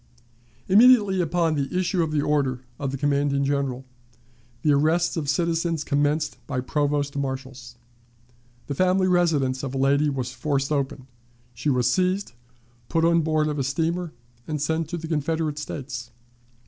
[0.67, 3.85] Immediately upon the issue of the order of the commanding General,
[4.63, 7.75] the arrests of citizens commenced by provost marshals.
[8.65, 11.05] The family residence of a lady was forced open;
[11.53, 12.31] she was seized,
[12.89, 14.11] put on board of a steamer,
[14.47, 16.09] and sent to the Confederate States.